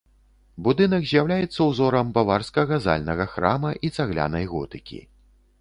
Будынак 0.67 1.03
з'яўляецца 1.11 1.59
ўзорам 1.67 2.07
баварскага 2.17 2.81
зальнага 2.89 3.29
храма 3.35 3.71
і 3.89 3.93
цаглянай 3.99 4.45
готыкі. 4.57 4.99